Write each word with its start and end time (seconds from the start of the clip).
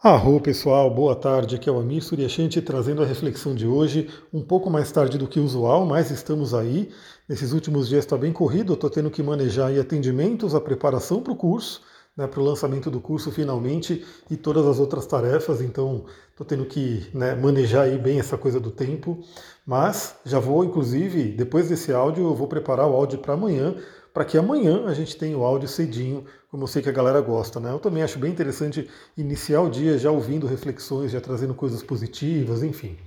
Arro 0.00 0.40
pessoal, 0.40 0.88
boa 0.94 1.16
tarde. 1.16 1.56
Aqui 1.56 1.68
é 1.68 1.72
o 1.72 1.80
Amir 1.80 2.00
Suryashanti 2.00 2.62
trazendo 2.62 3.02
a 3.02 3.04
reflexão 3.04 3.52
de 3.52 3.66
hoje, 3.66 4.08
um 4.32 4.40
pouco 4.40 4.70
mais 4.70 4.92
tarde 4.92 5.18
do 5.18 5.26
que 5.26 5.40
usual, 5.40 5.84
mas 5.84 6.12
estamos 6.12 6.54
aí. 6.54 6.88
Nesses 7.28 7.52
últimos 7.52 7.88
dias 7.88 8.04
está 8.04 8.16
bem 8.16 8.32
corrido, 8.32 8.74
estou 8.74 8.88
tendo 8.88 9.10
que 9.10 9.24
manejar 9.24 9.76
atendimentos, 9.76 10.54
a 10.54 10.60
preparação 10.60 11.20
para 11.20 11.32
o 11.32 11.36
curso, 11.36 11.82
né, 12.16 12.28
para 12.28 12.38
o 12.38 12.44
lançamento 12.44 12.92
do 12.92 13.00
curso 13.00 13.32
finalmente 13.32 14.06
e 14.30 14.36
todas 14.36 14.66
as 14.66 14.78
outras 14.78 15.04
tarefas, 15.04 15.60
então 15.60 16.04
estou 16.30 16.46
tendo 16.46 16.64
que 16.64 17.10
né, 17.12 17.34
manejar 17.34 17.88
bem 17.98 18.20
essa 18.20 18.38
coisa 18.38 18.60
do 18.60 18.70
tempo. 18.70 19.18
Mas 19.66 20.14
já 20.24 20.38
vou, 20.38 20.64
inclusive, 20.64 21.32
depois 21.32 21.68
desse 21.68 21.92
áudio, 21.92 22.22
eu 22.22 22.36
vou 22.36 22.46
preparar 22.46 22.86
o 22.86 22.94
áudio 22.94 23.18
para 23.18 23.34
amanhã, 23.34 23.74
para 24.18 24.24
que 24.24 24.36
amanhã 24.36 24.86
a 24.86 24.94
gente 24.94 25.16
tenha 25.16 25.38
o 25.38 25.44
áudio 25.44 25.68
cedinho, 25.68 26.24
como 26.50 26.64
eu 26.64 26.66
sei 26.66 26.82
que 26.82 26.88
a 26.88 26.92
galera 26.92 27.20
gosta. 27.20 27.60
Né? 27.60 27.70
Eu 27.70 27.78
também 27.78 28.02
acho 28.02 28.18
bem 28.18 28.32
interessante 28.32 28.90
iniciar 29.16 29.60
o 29.60 29.70
dia 29.70 29.96
já 29.96 30.10
ouvindo 30.10 30.44
reflexões, 30.44 31.12
já 31.12 31.20
trazendo 31.20 31.54
coisas 31.54 31.84
positivas, 31.84 32.64
enfim. 32.64 32.98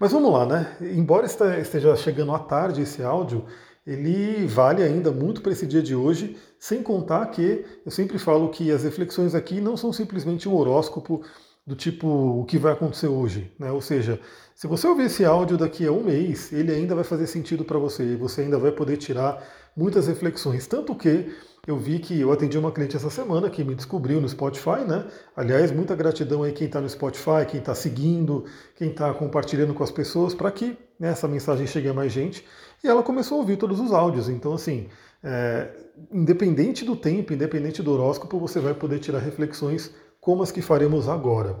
Mas 0.00 0.10
vamos 0.10 0.32
lá, 0.32 0.44
né? 0.44 0.76
Embora 0.80 1.26
esteja 1.26 1.94
chegando 1.94 2.32
à 2.32 2.40
tarde 2.40 2.82
esse 2.82 3.04
áudio, 3.04 3.44
ele 3.86 4.48
vale 4.48 4.82
ainda 4.82 5.12
muito 5.12 5.42
para 5.42 5.52
esse 5.52 5.64
dia 5.64 5.80
de 5.80 5.94
hoje, 5.94 6.36
sem 6.58 6.82
contar 6.82 7.24
que 7.26 7.64
eu 7.86 7.92
sempre 7.92 8.18
falo 8.18 8.48
que 8.48 8.72
as 8.72 8.82
reflexões 8.82 9.36
aqui 9.36 9.60
não 9.60 9.76
são 9.76 9.92
simplesmente 9.92 10.48
um 10.48 10.56
horóscopo 10.56 11.22
do 11.68 11.76
tipo 11.76 12.08
o 12.08 12.46
que 12.46 12.56
vai 12.56 12.72
acontecer 12.72 13.08
hoje, 13.08 13.52
né? 13.58 13.70
Ou 13.70 13.82
seja, 13.82 14.18
se 14.54 14.66
você 14.66 14.86
ouvir 14.86 15.04
esse 15.04 15.22
áudio 15.22 15.58
daqui 15.58 15.86
a 15.86 15.92
um 15.92 16.02
mês, 16.02 16.50
ele 16.50 16.72
ainda 16.72 16.94
vai 16.94 17.04
fazer 17.04 17.26
sentido 17.26 17.62
para 17.62 17.78
você, 17.78 18.16
você 18.16 18.40
ainda 18.40 18.58
vai 18.58 18.72
poder 18.72 18.96
tirar 18.96 19.46
muitas 19.76 20.06
reflexões. 20.06 20.66
Tanto 20.66 20.94
que 20.94 21.30
eu 21.66 21.76
vi 21.76 21.98
que 21.98 22.18
eu 22.18 22.32
atendi 22.32 22.56
uma 22.56 22.72
cliente 22.72 22.96
essa 22.96 23.10
semana 23.10 23.50
que 23.50 23.62
me 23.62 23.74
descobriu 23.74 24.18
no 24.18 24.26
Spotify, 24.26 24.80
né? 24.88 25.04
Aliás, 25.36 25.70
muita 25.70 25.94
gratidão 25.94 26.42
aí 26.42 26.52
quem 26.52 26.68
está 26.68 26.80
no 26.80 26.88
Spotify, 26.88 27.44
quem 27.46 27.60
está 27.60 27.74
seguindo, 27.74 28.46
quem 28.74 28.88
está 28.88 29.12
compartilhando 29.12 29.74
com 29.74 29.84
as 29.84 29.90
pessoas 29.90 30.32
para 30.32 30.50
que 30.50 30.74
né, 30.98 31.10
essa 31.10 31.28
mensagem 31.28 31.66
chegue 31.66 31.86
a 31.90 31.92
mais 31.92 32.10
gente. 32.10 32.46
E 32.82 32.88
ela 32.88 33.02
começou 33.02 33.36
a 33.36 33.40
ouvir 33.42 33.58
todos 33.58 33.78
os 33.78 33.92
áudios. 33.92 34.30
Então, 34.30 34.54
assim, 34.54 34.88
é, 35.22 35.68
independente 36.10 36.82
do 36.82 36.96
tempo, 36.96 37.34
independente 37.34 37.82
do 37.82 37.92
horóscopo, 37.92 38.40
você 38.40 38.58
vai 38.58 38.72
poder 38.72 39.00
tirar 39.00 39.18
reflexões 39.18 39.92
como 40.28 40.42
as 40.42 40.52
que 40.52 40.60
faremos 40.60 41.08
agora. 41.08 41.58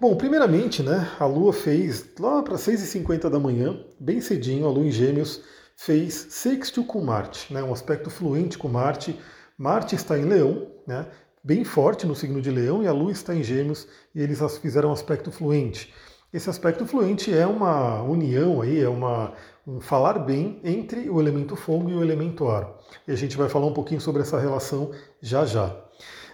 Bom, 0.00 0.14
primeiramente, 0.14 0.84
né, 0.84 1.10
a 1.18 1.26
Lua 1.26 1.52
fez 1.52 2.06
lá 2.20 2.40
para 2.44 2.54
6h50 2.54 3.28
da 3.28 3.40
manhã, 3.40 3.76
bem 3.98 4.20
cedinho, 4.20 4.68
a 4.68 4.70
Lua 4.70 4.86
em 4.86 4.90
Gêmeos 4.92 5.42
fez 5.74 6.28
sextil 6.30 6.84
com 6.84 7.02
Marte, 7.02 7.52
né, 7.52 7.60
um 7.60 7.72
aspecto 7.72 8.08
fluente 8.08 8.56
com 8.56 8.68
Marte. 8.68 9.18
Marte 9.58 9.96
está 9.96 10.16
em 10.16 10.26
Leão, 10.26 10.68
né, 10.86 11.08
bem 11.42 11.64
forte 11.64 12.06
no 12.06 12.14
signo 12.14 12.40
de 12.40 12.52
Leão, 12.52 12.84
e 12.84 12.86
a 12.86 12.92
Lua 12.92 13.10
está 13.10 13.34
em 13.34 13.42
Gêmeos, 13.42 13.88
e 14.14 14.22
eles 14.22 14.40
fizeram 14.58 14.90
um 14.90 14.92
aspecto 14.92 15.32
fluente. 15.32 15.92
Esse 16.32 16.48
aspecto 16.48 16.86
fluente 16.86 17.34
é 17.34 17.48
uma 17.48 18.00
união 18.00 18.62
aí, 18.62 18.80
é 18.80 18.88
uma, 18.88 19.32
um 19.66 19.80
falar 19.80 20.20
bem 20.20 20.60
entre 20.62 21.10
o 21.10 21.20
elemento 21.20 21.56
fogo 21.56 21.90
e 21.90 21.96
o 21.96 22.04
elemento 22.04 22.46
ar. 22.46 22.78
E 23.08 23.10
a 23.10 23.16
gente 23.16 23.36
vai 23.36 23.48
falar 23.48 23.66
um 23.66 23.74
pouquinho 23.74 24.00
sobre 24.00 24.22
essa 24.22 24.38
relação 24.38 24.92
já 25.20 25.44
já. 25.44 25.87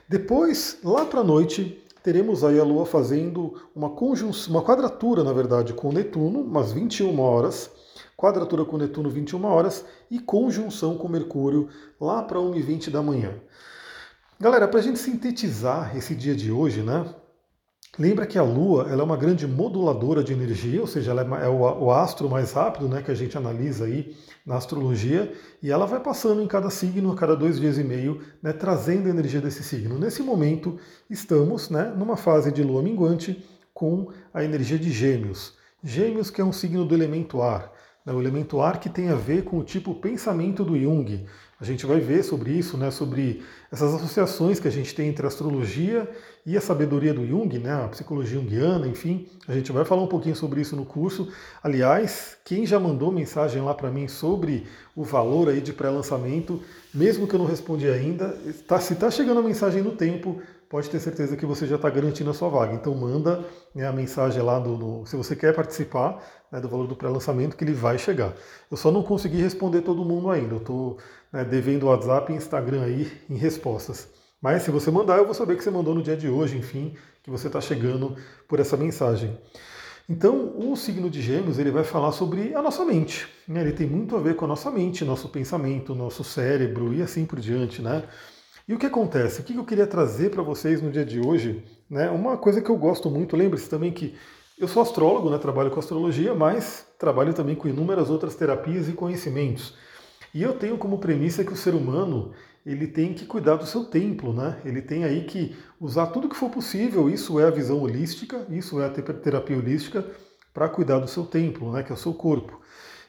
Depois, 0.08 0.78
lá 0.84 1.06
para 1.06 1.20
a 1.20 1.24
noite, 1.24 1.82
teremos 2.02 2.44
aí 2.44 2.60
a 2.60 2.64
Lua 2.64 2.84
fazendo 2.84 3.54
uma 3.74 3.88
conjunção, 3.90 4.52
uma 4.52 4.62
quadratura, 4.62 5.24
na 5.24 5.32
verdade, 5.32 5.72
com 5.72 5.90
Netuno, 5.90 6.42
umas 6.42 6.72
21 6.72 7.18
horas, 7.18 7.70
quadratura 8.14 8.66
com 8.66 8.76
Netuno 8.76 9.08
21 9.08 9.44
horas 9.46 9.84
e 10.10 10.18
conjunção 10.18 10.98
com 10.98 11.08
Mercúrio 11.08 11.68
lá 11.98 12.22
para 12.22 12.38
1h20 12.38 12.90
da 12.90 13.02
manhã. 13.02 13.34
Galera, 14.38 14.68
para 14.68 14.80
a 14.80 14.82
gente 14.82 14.98
sintetizar 14.98 15.96
esse 15.96 16.14
dia 16.14 16.34
de 16.34 16.52
hoje, 16.52 16.82
né? 16.82 17.14
Lembra 17.96 18.26
que 18.26 18.36
a 18.36 18.42
Lua 18.42 18.88
ela 18.90 19.02
é 19.02 19.04
uma 19.04 19.16
grande 19.16 19.46
moduladora 19.46 20.24
de 20.24 20.32
energia, 20.32 20.80
ou 20.80 20.86
seja, 20.86 21.12
ela 21.12 21.22
é, 21.40 21.46
é 21.46 21.48
o, 21.48 21.92
astro 21.92 22.28
mais 22.28 22.52
rápido 22.52 22.88
né, 22.88 23.02
que 23.02 23.10
a 23.10 23.14
gente 23.14 23.38
analisa 23.38 23.84
aí 23.84 24.16
na 24.44 24.56
astrologia, 24.56 25.32
e 25.62 25.70
ela 25.70 25.86
vai 25.86 26.00
passando 26.00 26.42
em 26.42 26.46
cada 26.48 26.70
signo, 26.70 27.12
a 27.12 27.16
cada 27.16 27.36
dois 27.36 27.60
dias 27.60 27.78
e 27.78 27.84
meio, 27.84 28.20
né, 28.42 28.52
trazendo 28.52 29.06
a 29.06 29.10
energia 29.10 29.40
desse 29.40 29.62
signo. 29.62 29.96
Nesse 29.96 30.22
momento, 30.22 30.76
estamos 31.08 31.70
né, 31.70 31.94
numa 31.96 32.16
fase 32.16 32.50
de 32.50 32.64
lua 32.64 32.82
minguante 32.82 33.44
com 33.72 34.08
a 34.32 34.42
energia 34.42 34.78
de 34.78 34.90
Gêmeos. 34.90 35.54
Gêmeos, 35.82 36.30
que 36.30 36.40
é 36.40 36.44
um 36.44 36.52
signo 36.52 36.84
do 36.84 36.94
elemento 36.94 37.42
ar. 37.42 37.72
Né, 38.04 38.12
o 38.12 38.20
elemento 38.20 38.60
ar 38.60 38.80
que 38.80 38.88
tem 38.88 39.08
a 39.08 39.14
ver 39.14 39.44
com 39.44 39.58
o 39.58 39.64
tipo 39.64 39.94
pensamento 39.94 40.64
do 40.64 40.78
Jung. 40.78 41.26
A 41.60 41.64
gente 41.64 41.86
vai 41.86 42.00
ver 42.00 42.22
sobre 42.22 42.50
isso, 42.50 42.76
né, 42.76 42.90
sobre 42.90 43.42
essas 43.70 43.94
associações 43.94 44.58
que 44.58 44.66
a 44.66 44.70
gente 44.70 44.94
tem 44.94 45.08
entre 45.08 45.24
a 45.24 45.28
astrologia 45.28 46.08
e 46.44 46.56
a 46.56 46.60
sabedoria 46.60 47.14
do 47.14 47.26
Jung, 47.26 47.58
né, 47.58 47.72
a 47.72 47.88
psicologia 47.88 48.38
junguiana, 48.38 48.86
enfim. 48.86 49.28
A 49.46 49.54
gente 49.54 49.70
vai 49.70 49.84
falar 49.84 50.02
um 50.02 50.06
pouquinho 50.08 50.34
sobre 50.34 50.60
isso 50.60 50.74
no 50.74 50.84
curso. 50.84 51.32
Aliás, 51.62 52.36
quem 52.44 52.66
já 52.66 52.78
mandou 52.78 53.12
mensagem 53.12 53.62
lá 53.62 53.72
para 53.72 53.90
mim 53.90 54.08
sobre 54.08 54.66
o 54.94 55.04
valor 55.04 55.48
aí 55.48 55.60
de 55.60 55.72
pré-lançamento, 55.72 56.60
mesmo 56.92 57.26
que 57.26 57.34
eu 57.34 57.38
não 57.38 57.46
respondi 57.46 57.88
ainda, 57.88 58.36
tá, 58.66 58.78
se 58.80 58.92
está 58.92 59.10
chegando 59.10 59.40
a 59.40 59.42
mensagem 59.42 59.82
no 59.82 59.92
tempo, 59.92 60.42
pode 60.68 60.90
ter 60.90 61.00
certeza 61.00 61.36
que 61.36 61.46
você 61.46 61.66
já 61.66 61.76
está 61.76 61.88
garantindo 61.88 62.30
a 62.30 62.34
sua 62.34 62.48
vaga. 62.48 62.74
Então 62.74 62.94
manda 62.94 63.44
né, 63.74 63.86
a 63.86 63.92
mensagem 63.92 64.42
lá 64.42 64.58
do, 64.58 64.76
no, 64.76 65.06
se 65.06 65.16
você 65.16 65.36
quer 65.36 65.54
participar 65.54 66.22
né, 66.50 66.60
do 66.60 66.68
valor 66.68 66.86
do 66.86 66.96
pré-lançamento, 66.96 67.56
que 67.56 67.64
ele 67.64 67.72
vai 67.72 67.98
chegar. 67.98 68.34
Eu 68.70 68.76
só 68.76 68.90
não 68.90 69.02
consegui 69.02 69.40
responder 69.40 69.82
todo 69.82 70.04
mundo 70.04 70.30
ainda. 70.30 70.54
Eu 70.54 70.58
estou 70.58 70.98
né, 71.32 71.44
devendo 71.44 71.86
WhatsApp 71.86 72.32
e 72.32 72.36
Instagram 72.36 72.82
aí 72.82 73.10
em 73.28 73.36
respostas. 73.36 74.08
Mas 74.40 74.62
se 74.62 74.70
você 74.70 74.90
mandar, 74.90 75.18
eu 75.18 75.24
vou 75.24 75.34
saber 75.34 75.56
que 75.56 75.64
você 75.64 75.70
mandou 75.70 75.94
no 75.94 76.02
dia 76.02 76.16
de 76.16 76.28
hoje, 76.28 76.56
enfim, 76.56 76.94
que 77.22 77.30
você 77.30 77.46
está 77.46 77.60
chegando 77.60 78.16
por 78.46 78.60
essa 78.60 78.76
mensagem. 78.76 79.38
Então, 80.06 80.52
o 80.58 80.76
signo 80.76 81.08
de 81.08 81.22
Gêmeos 81.22 81.58
ele 81.58 81.70
vai 81.70 81.82
falar 81.82 82.12
sobre 82.12 82.54
a 82.54 82.60
nossa 82.60 82.84
mente. 82.84 83.26
Né? 83.48 83.62
Ele 83.62 83.72
tem 83.72 83.86
muito 83.86 84.14
a 84.14 84.20
ver 84.20 84.36
com 84.36 84.44
a 84.44 84.48
nossa 84.48 84.70
mente, 84.70 85.02
nosso 85.02 85.30
pensamento, 85.30 85.94
nosso 85.94 86.22
cérebro 86.22 86.92
e 86.92 87.00
assim 87.00 87.24
por 87.24 87.40
diante, 87.40 87.80
né? 87.80 88.04
E 88.66 88.72
o 88.72 88.78
que 88.78 88.86
acontece? 88.86 89.40
O 89.40 89.44
que 89.44 89.54
eu 89.54 89.64
queria 89.64 89.86
trazer 89.86 90.30
para 90.30 90.42
vocês 90.42 90.80
no 90.80 90.90
dia 90.90 91.04
de 91.04 91.20
hoje? 91.20 91.62
Né? 91.88 92.08
Uma 92.10 92.38
coisa 92.38 92.62
que 92.62 92.70
eu 92.70 92.76
gosto 92.76 93.10
muito, 93.10 93.36
lembre-se 93.36 93.68
também 93.68 93.92
que 93.92 94.14
eu 94.58 94.66
sou 94.66 94.82
astrólogo, 94.82 95.28
né? 95.28 95.36
trabalho 95.36 95.70
com 95.70 95.78
astrologia, 95.78 96.34
mas 96.34 96.86
trabalho 96.98 97.34
também 97.34 97.54
com 97.54 97.68
inúmeras 97.68 98.08
outras 98.08 98.34
terapias 98.34 98.88
e 98.88 98.92
conhecimentos. 98.92 99.76
E 100.32 100.42
eu 100.42 100.54
tenho 100.54 100.78
como 100.78 100.98
premissa 100.98 101.44
que 101.44 101.52
o 101.52 101.56
ser 101.56 101.74
humano 101.74 102.32
ele 102.64 102.86
tem 102.86 103.12
que 103.12 103.26
cuidar 103.26 103.56
do 103.56 103.66
seu 103.66 103.84
templo, 103.84 104.32
né? 104.32 104.58
Ele 104.64 104.80
tem 104.80 105.04
aí 105.04 105.24
que 105.24 105.54
usar 105.78 106.06
tudo 106.06 106.30
que 106.30 106.36
for 106.36 106.48
possível. 106.48 107.10
Isso 107.10 107.38
é 107.38 107.44
a 107.44 107.50
visão 107.50 107.80
holística, 107.82 108.46
isso 108.48 108.80
é 108.80 108.86
a 108.86 108.90
terapia 108.90 109.56
holística 109.56 110.04
para 110.52 110.68
cuidar 110.68 110.98
do 110.98 111.06
seu 111.06 111.26
templo, 111.26 111.70
né? 111.70 111.82
Que 111.82 111.92
é 111.92 111.94
o 111.94 111.98
seu 111.98 112.14
corpo. 112.14 112.58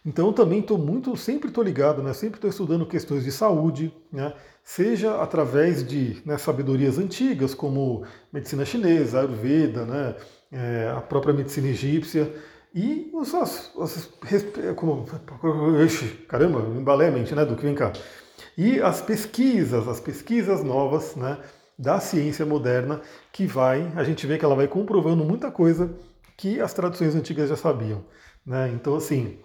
Então 0.06 0.28
eu 0.28 0.34
também 0.34 0.60
estou 0.60 0.78
muito, 0.78 1.16
sempre 1.16 1.48
estou 1.48 1.64
ligado, 1.64 2.04
né? 2.04 2.14
Sempre 2.14 2.38
estou 2.38 2.50
estudando 2.50 2.86
questões 2.86 3.24
de 3.24 3.32
saúde, 3.32 3.94
né? 4.12 4.34
Seja 4.66 5.22
através 5.22 5.88
de 5.88 6.24
né, 6.26 6.40
sabedorias 6.40 6.98
antigas, 6.98 7.54
como 7.54 8.04
medicina 8.34 8.66
chinesa, 8.66 9.20
Ayurveda, 9.20 9.86
né, 9.86 10.16
é, 10.52 10.94
a 10.98 11.02
própria 11.02 11.34
medicina 11.34 11.68
egípcia, 11.68 12.34
e 12.74 13.10
os, 13.14 13.34
as, 13.36 13.72
as, 13.80 14.10
como, 14.76 15.06
caramba, 16.28 16.60
embalei 16.78 17.08
a 17.08 17.12
mente, 17.12 17.36
né, 17.36 17.46
do 17.46 17.56
que 17.56 17.62
vem 17.62 17.76
cá. 17.76 17.94
E 18.58 18.82
as 18.82 19.02
pesquisas, 19.02 19.88
as 19.88 20.00
pesquisas 20.00 20.64
novas, 20.64 21.16
né, 21.16 21.38
da 21.78 22.00
ciência 22.00 22.46
moderna, 22.46 23.02
que 23.32 23.46
vai, 23.46 23.94
a 23.96 24.04
gente 24.04 24.26
vê 24.26 24.38
que 24.38 24.44
ela 24.44 24.56
vai 24.56 24.68
comprovando 24.68 25.24
muita 25.24 25.52
coisa 25.52 25.96
que 26.36 26.60
as 26.60 26.74
tradições 26.74 27.16
antigas 27.16 27.50
já 27.50 27.56
sabiam. 27.56 28.04
Né? 28.44 28.72
Então, 28.74 28.96
assim, 28.96 29.38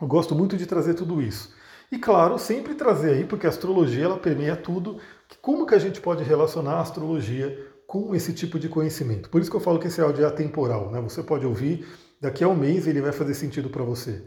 eu 0.00 0.06
gosto 0.08 0.34
muito 0.34 0.56
de 0.56 0.66
trazer 0.66 0.94
tudo 0.94 1.20
isso. 1.20 1.54
E 1.90 1.98
claro, 1.98 2.38
sempre 2.38 2.74
trazer 2.74 3.12
aí, 3.12 3.24
porque 3.24 3.46
a 3.46 3.50
astrologia 3.50 4.04
ela 4.04 4.18
permeia 4.18 4.56
tudo, 4.56 4.98
como 5.40 5.66
que 5.66 5.74
a 5.74 5.78
gente 5.78 6.00
pode 6.00 6.22
relacionar 6.22 6.74
a 6.74 6.80
astrologia 6.80 7.66
com 7.86 8.14
esse 8.14 8.34
tipo 8.34 8.58
de 8.58 8.68
conhecimento. 8.68 9.30
Por 9.30 9.40
isso 9.40 9.50
que 9.50 9.56
eu 9.56 9.60
falo 9.60 9.78
que 9.78 9.86
esse 9.86 10.00
áudio 10.00 10.24
é 10.24 10.28
atemporal, 10.28 10.90
né? 10.90 11.00
Você 11.00 11.22
pode 11.22 11.46
ouvir, 11.46 11.86
daqui 12.20 12.44
a 12.44 12.48
um 12.48 12.54
mês 12.54 12.86
ele 12.86 13.00
vai 13.00 13.12
fazer 13.12 13.32
sentido 13.32 13.70
para 13.70 13.82
você. 13.82 14.22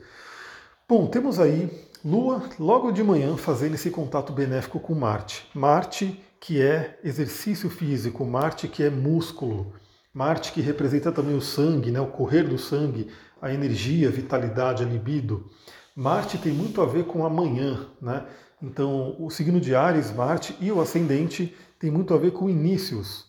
Bom, 0.89 1.05
temos 1.05 1.39
aí 1.39 1.69
Lua 2.03 2.41
logo 2.57 2.91
de 2.91 3.03
manhã 3.03 3.37
fazendo 3.37 3.75
esse 3.75 3.91
contato 3.91 4.33
benéfico 4.33 4.79
com 4.79 4.95
Marte. 4.95 5.47
Marte 5.53 6.19
que 6.39 6.59
é 6.59 6.99
exercício 7.03 7.69
físico, 7.69 8.25
Marte 8.25 8.67
que 8.67 8.81
é 8.81 8.89
músculo, 8.89 9.73
Marte 10.11 10.51
que 10.51 10.61
representa 10.61 11.11
também 11.11 11.35
o 11.35 11.41
sangue, 11.41 11.91
né, 11.91 12.01
o 12.01 12.07
correr 12.07 12.41
do 12.41 12.57
sangue, 12.57 13.07
a 13.39 13.53
energia, 13.53 14.07
a 14.07 14.11
vitalidade, 14.11 14.83
a 14.83 14.87
libido. 14.87 15.47
Marte 15.95 16.38
tem 16.38 16.53
muito 16.53 16.81
a 16.81 16.85
ver 16.85 17.05
com 17.05 17.25
amanhã, 17.25 17.88
né? 18.01 18.25
Então, 18.61 19.15
o 19.19 19.29
signo 19.29 19.59
de 19.59 19.75
Ares, 19.75 20.11
Marte 20.11 20.55
e 20.61 20.71
o 20.71 20.79
ascendente 20.79 21.55
tem 21.79 21.89
muito 21.89 22.13
a 22.13 22.17
ver 22.17 22.31
com 22.31 22.49
inícios. 22.49 23.25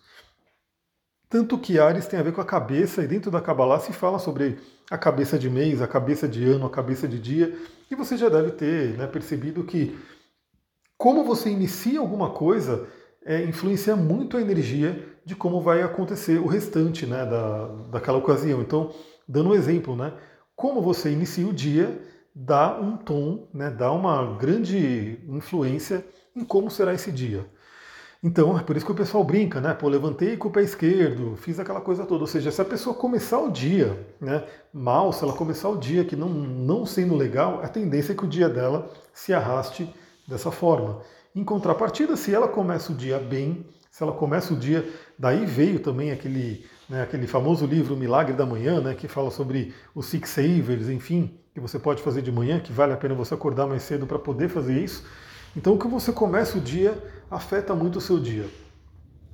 Tanto 1.28 1.58
que 1.58 1.78
Ares 1.78 2.06
tem 2.06 2.20
a 2.20 2.22
ver 2.22 2.32
com 2.32 2.42
a 2.42 2.44
cabeça, 2.44 3.02
e 3.02 3.08
dentro 3.08 3.30
da 3.30 3.40
Kabbalah 3.40 3.80
se 3.80 3.92
fala 3.92 4.18
sobre 4.18 4.58
a 4.90 4.98
cabeça 4.98 5.38
de 5.38 5.48
mês, 5.48 5.80
a 5.80 5.88
cabeça 5.88 6.28
de 6.28 6.44
ano, 6.44 6.66
a 6.66 6.70
cabeça 6.70 7.08
de 7.08 7.18
dia, 7.18 7.58
e 7.90 7.94
você 7.94 8.16
já 8.16 8.28
deve 8.28 8.50
ter 8.50 8.98
né, 8.98 9.06
percebido 9.06 9.64
que 9.64 9.98
como 10.98 11.24
você 11.24 11.48
inicia 11.48 11.98
alguma 11.98 12.30
coisa 12.30 12.86
é, 13.24 13.42
influencia 13.44 13.96
muito 13.96 14.36
a 14.36 14.42
energia 14.42 15.08
de 15.24 15.34
como 15.34 15.60
vai 15.62 15.82
acontecer 15.82 16.38
o 16.38 16.46
restante 16.46 17.06
né, 17.06 17.24
da, 17.24 17.66
daquela 17.90 18.18
ocasião. 18.18 18.60
Então, 18.60 18.92
dando 19.26 19.50
um 19.50 19.54
exemplo, 19.54 19.96
né, 19.96 20.12
como 20.54 20.82
você 20.82 21.10
inicia 21.10 21.46
o 21.46 21.52
dia 21.52 21.98
dá 22.34 22.78
um 22.80 22.96
tom, 22.96 23.48
né, 23.52 23.70
dá 23.70 23.92
uma 23.92 24.36
grande 24.36 25.18
influência 25.28 26.04
em 26.34 26.44
como 26.44 26.70
será 26.70 26.94
esse 26.94 27.12
dia. 27.12 27.46
Então, 28.24 28.56
é 28.56 28.62
por 28.62 28.76
isso 28.76 28.86
que 28.86 28.92
o 28.92 28.94
pessoal 28.94 29.24
brinca, 29.24 29.60
né? 29.60 29.74
Pô, 29.74 29.88
levantei 29.88 30.36
com 30.36 30.46
o 30.46 30.50
pé 30.50 30.62
esquerdo, 30.62 31.36
fiz 31.36 31.58
aquela 31.58 31.80
coisa 31.80 32.06
toda. 32.06 32.20
Ou 32.20 32.26
seja, 32.28 32.52
se 32.52 32.60
a 32.60 32.64
pessoa 32.64 32.94
começar 32.94 33.40
o 33.40 33.50
dia 33.50 34.06
né, 34.20 34.44
mal, 34.72 35.12
se 35.12 35.24
ela 35.24 35.32
começar 35.32 35.68
o 35.68 35.76
dia 35.76 36.04
que 36.04 36.14
não, 36.14 36.28
não 36.28 36.86
sendo 36.86 37.16
legal, 37.16 37.60
a 37.64 37.68
tendência 37.68 38.12
é 38.12 38.14
que 38.14 38.24
o 38.24 38.28
dia 38.28 38.48
dela 38.48 38.88
se 39.12 39.34
arraste 39.34 39.92
dessa 40.28 40.52
forma. 40.52 41.00
Em 41.34 41.42
contrapartida, 41.42 42.16
se 42.16 42.32
ela 42.32 42.46
começa 42.46 42.92
o 42.92 42.94
dia 42.94 43.18
bem, 43.18 43.66
se 43.90 44.04
ela 44.04 44.12
começa 44.12 44.54
o 44.54 44.56
dia, 44.56 44.88
daí 45.18 45.44
veio 45.44 45.80
também 45.80 46.12
aquele, 46.12 46.64
né, 46.88 47.02
aquele 47.02 47.26
famoso 47.26 47.66
livro 47.66 47.96
Milagre 47.96 48.34
da 48.34 48.46
Manhã, 48.46 48.80
né, 48.80 48.94
que 48.94 49.08
fala 49.08 49.32
sobre 49.32 49.74
os 49.96 50.06
Six 50.06 50.28
Savers, 50.30 50.88
enfim, 50.88 51.38
que 51.54 51.60
você 51.60 51.78
pode 51.78 52.02
fazer 52.02 52.22
de 52.22 52.32
manhã, 52.32 52.60
que 52.60 52.72
vale 52.72 52.92
a 52.92 52.96
pena 52.96 53.14
você 53.14 53.34
acordar 53.34 53.66
mais 53.66 53.82
cedo 53.82 54.06
para 54.06 54.18
poder 54.18 54.48
fazer 54.48 54.82
isso. 54.82 55.04
Então, 55.54 55.74
o 55.74 55.78
que 55.78 55.86
você 55.86 56.10
começa 56.10 56.56
o 56.56 56.60
dia 56.60 56.96
afeta 57.30 57.74
muito 57.74 57.98
o 57.98 58.00
seu 58.00 58.18
dia. 58.18 58.46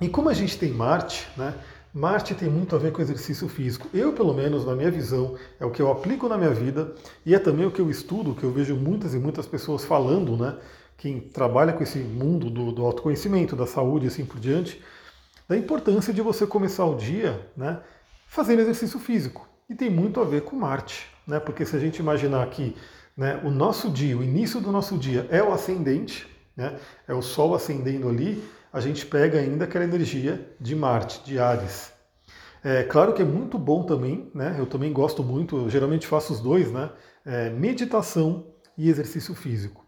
E 0.01 0.09
como 0.09 0.29
a 0.29 0.33
gente 0.33 0.57
tem 0.57 0.71
Marte, 0.71 1.27
né? 1.37 1.53
Marte 1.93 2.35
tem 2.35 2.49
muito 2.49 2.75
a 2.75 2.79
ver 2.79 2.91
com 2.91 3.01
exercício 3.01 3.47
físico. 3.47 3.87
Eu, 3.93 4.13
pelo 4.13 4.33
menos, 4.33 4.65
na 4.65 4.75
minha 4.75 4.91
visão, 4.91 5.35
é 5.59 5.65
o 5.65 5.71
que 5.71 5.81
eu 5.81 5.91
aplico 5.91 6.27
na 6.27 6.37
minha 6.37 6.51
vida 6.51 6.93
e 7.25 7.33
é 7.33 7.39
também 7.39 7.65
o 7.65 7.71
que 7.71 7.81
eu 7.81 7.89
estudo, 7.89 8.35
que 8.35 8.43
eu 8.43 8.51
vejo 8.51 8.75
muitas 8.75 9.13
e 9.15 9.17
muitas 9.17 9.47
pessoas 9.47 9.83
falando, 9.83 10.37
né? 10.37 10.57
Quem 10.97 11.19
trabalha 11.19 11.73
com 11.73 11.81
esse 11.81 11.97
mundo 11.97 12.49
do, 12.49 12.71
do 12.71 12.85
autoconhecimento, 12.85 13.55
da 13.55 13.65
saúde 13.65 14.05
e 14.05 14.07
assim 14.09 14.25
por 14.25 14.39
diante, 14.39 14.81
da 15.47 15.57
importância 15.57 16.13
de 16.13 16.21
você 16.21 16.45
começar 16.45 16.85
o 16.85 16.95
dia, 16.95 17.49
né? 17.57 17.79
Fazendo 18.27 18.59
exercício 18.59 18.99
físico. 18.99 19.48
E 19.69 19.75
tem 19.75 19.89
muito 19.89 20.19
a 20.19 20.25
ver 20.25 20.41
com 20.41 20.55
Marte, 20.55 21.07
né? 21.27 21.39
Porque 21.39 21.65
se 21.65 21.75
a 21.75 21.79
gente 21.79 21.99
imaginar 21.99 22.49
que 22.49 22.75
né? 23.19 23.37
O 23.43 23.49
nosso 23.49 23.89
dia, 23.89 24.17
o 24.17 24.23
início 24.23 24.61
do 24.61 24.71
nosso 24.71 24.97
dia 24.97 25.27
é 25.29 25.43
o 25.43 25.51
ascendente, 25.51 26.25
né? 26.55 26.79
é 27.05 27.13
o 27.13 27.21
Sol 27.21 27.53
ascendendo 27.53 28.07
ali, 28.07 28.41
a 28.71 28.79
gente 28.79 29.05
pega 29.05 29.37
ainda 29.37 29.65
aquela 29.65 29.83
energia 29.83 30.49
de 30.57 30.73
Marte, 30.73 31.21
de 31.25 31.37
Ares. 31.37 31.91
É 32.63 32.83
claro 32.83 33.11
que 33.11 33.21
é 33.21 33.25
muito 33.25 33.59
bom 33.59 33.83
também, 33.83 34.31
né? 34.33 34.55
eu 34.57 34.65
também 34.65 34.93
gosto 34.93 35.21
muito, 35.21 35.69
geralmente 35.69 36.07
faço 36.07 36.31
os 36.31 36.39
dois, 36.39 36.71
né? 36.71 36.91
É, 37.25 37.49
meditação 37.49 38.47
e 38.77 38.89
exercício 38.89 39.35
físico. 39.35 39.85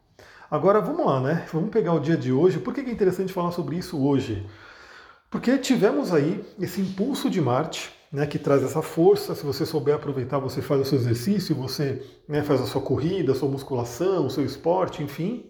Agora 0.50 0.82
vamos 0.82 1.06
lá, 1.06 1.22
né? 1.22 1.46
Vamos 1.54 1.70
pegar 1.70 1.94
o 1.94 2.02
dia 2.02 2.18
de 2.18 2.34
hoje. 2.34 2.60
Por 2.60 2.74
que 2.74 2.82
é 2.82 2.92
interessante 2.92 3.32
falar 3.32 3.52
sobre 3.52 3.78
isso 3.78 3.98
hoje? 4.06 4.46
Porque 5.30 5.58
tivemos 5.58 6.14
aí 6.14 6.44
esse 6.60 6.82
impulso 6.82 7.30
de 7.30 7.40
Marte, 7.40 7.94
né, 8.12 8.28
que 8.28 8.38
traz 8.38 8.62
essa 8.64 8.82
força. 8.82 9.34
Se 9.34 9.46
você 9.46 9.66
souber 9.66 9.96
aproveitar, 9.96 10.40
você 10.40 10.62
faz 10.62 10.82
o 10.82 10.86
seu 10.86 10.98
exercício, 10.98 11.56
você 11.56 12.04
né, 12.28 12.44
faz 12.44 12.60
a 12.62 12.66
sua 12.66 12.82
corrida, 12.82 13.32
a 13.32 13.36
sua 13.36 13.50
musculação, 13.50 14.26
o 14.26 14.30
seu 14.30 14.46
esporte, 14.46 15.02
enfim. 15.02 15.50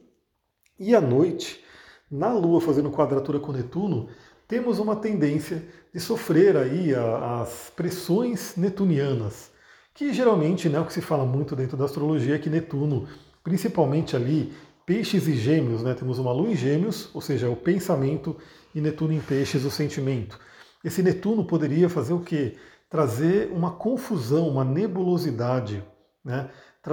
E 0.80 0.96
à 0.96 1.02
noite, 1.02 1.64
na 2.10 2.32
Lua 2.34 2.62
fazendo 2.62 2.92
quadratura 2.92 3.40
com 3.40 3.52
Netuno, 3.52 4.10
temos 4.48 4.80
uma 4.80 4.96
tendência 4.96 5.64
de 5.94 6.00
sofrer 6.00 6.58
aí 6.58 6.94
as 6.94 7.72
pressões 7.76 8.56
netunianas, 8.58 9.50
que 9.94 10.14
geralmente, 10.14 10.68
né, 10.70 10.80
o 10.80 10.86
que 10.86 10.94
se 10.94 11.02
fala 11.02 11.26
muito 11.26 11.56
dentro 11.56 11.78
da 11.78 11.86
astrologia 11.86 12.36
é 12.36 12.40
que 12.40 12.50
Netuno, 12.50 13.08
principalmente 13.44 14.16
ali, 14.16 14.54
peixes 14.86 15.28
e 15.28 15.36
gêmeos, 15.36 15.84
né, 15.84 15.94
temos 15.94 16.20
uma 16.20 16.34
Lua 16.34 16.52
em 16.52 16.56
gêmeos, 16.56 17.10
ou 17.14 17.22
seja, 17.22 17.50
o 17.50 17.56
pensamento, 17.56 18.36
e 18.74 18.82
Netuno 18.82 19.14
em 19.14 19.20
peixes, 19.20 19.66
o 19.66 19.72
sentimento. 19.72 20.40
Esse 20.84 21.04
Netuno 21.04 21.46
poderia 21.46 21.90
fazer 21.90 22.14
o 22.14 22.20
quê? 22.20 22.58
Trazer 22.90 23.52
uma 23.52 23.72
confusão, 23.72 24.48
uma 24.48 24.66
nebulosidade, 24.66 25.84
né? 26.24 26.50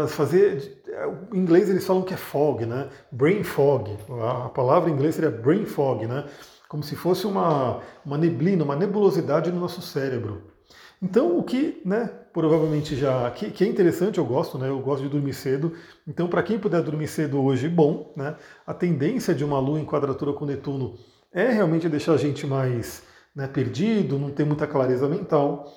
fazer, 0.08 0.82
em 1.32 1.38
inglês 1.38 1.70
eles 1.70 1.86
falam 1.86 2.02
que 2.02 2.12
é 2.12 2.16
fog, 2.16 2.66
né? 2.66 2.88
Brain 3.10 3.42
fog. 3.42 3.96
A 4.44 4.48
palavra 4.50 4.90
em 4.90 4.92
inglês 4.92 5.14
seria 5.14 5.30
brain 5.30 5.64
fog, 5.64 6.06
né? 6.06 6.26
Como 6.68 6.82
se 6.82 6.94
fosse 6.94 7.26
uma, 7.26 7.80
uma 8.04 8.18
neblina, 8.18 8.62
uma 8.62 8.76
nebulosidade 8.76 9.50
no 9.50 9.58
nosso 9.58 9.80
cérebro. 9.80 10.42
Então, 11.00 11.38
o 11.38 11.44
que, 11.44 11.80
né, 11.84 12.10
provavelmente 12.32 12.96
já, 12.96 13.30
que, 13.30 13.50
que, 13.50 13.64
é 13.64 13.66
interessante, 13.68 14.18
eu 14.18 14.24
gosto, 14.24 14.58
né, 14.58 14.68
eu 14.68 14.80
gosto 14.80 15.04
de 15.04 15.08
dormir 15.08 15.32
cedo. 15.32 15.72
Então, 16.06 16.28
para 16.28 16.42
quem 16.42 16.58
puder 16.58 16.82
dormir 16.82 17.06
cedo 17.06 17.40
hoje, 17.40 17.68
bom, 17.68 18.12
né, 18.16 18.36
a 18.66 18.74
tendência 18.74 19.32
de 19.32 19.44
uma 19.44 19.60
lua 19.60 19.78
em 19.78 19.84
quadratura 19.84 20.32
com 20.32 20.44
Netuno 20.44 20.94
é 21.32 21.50
realmente 21.50 21.88
deixar 21.88 22.14
a 22.14 22.16
gente 22.16 22.46
mais 22.46 23.04
né, 23.38 23.46
perdido, 23.46 24.18
não 24.18 24.30
tem 24.30 24.44
muita 24.44 24.66
clareza 24.66 25.08
mental. 25.08 25.72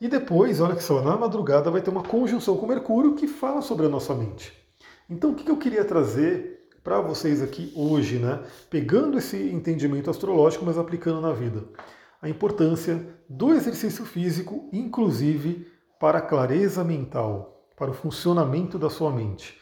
E 0.00 0.08
depois, 0.08 0.60
olha 0.60 0.74
que 0.74 0.82
só, 0.82 1.00
na 1.00 1.16
madrugada 1.16 1.70
vai 1.70 1.80
ter 1.80 1.88
uma 1.88 2.02
conjunção 2.02 2.56
com 2.56 2.66
Mercúrio 2.66 3.14
que 3.14 3.28
fala 3.28 3.62
sobre 3.62 3.86
a 3.86 3.88
nossa 3.88 4.12
mente. 4.16 4.52
Então, 5.08 5.30
o 5.30 5.34
que 5.36 5.48
eu 5.48 5.56
queria 5.56 5.84
trazer 5.84 6.66
para 6.82 7.00
vocês 7.00 7.40
aqui 7.40 7.72
hoje, 7.76 8.18
né? 8.18 8.42
Pegando 8.68 9.16
esse 9.16 9.36
entendimento 9.36 10.10
astrológico, 10.10 10.64
mas 10.64 10.76
aplicando 10.76 11.20
na 11.20 11.32
vida. 11.32 11.62
A 12.20 12.28
importância 12.28 13.06
do 13.28 13.54
exercício 13.54 14.04
físico, 14.04 14.68
inclusive 14.72 15.68
para 16.00 16.18
a 16.18 16.22
clareza 16.22 16.82
mental, 16.82 17.64
para 17.76 17.92
o 17.92 17.94
funcionamento 17.94 18.76
da 18.76 18.90
sua 18.90 19.12
mente. 19.12 19.56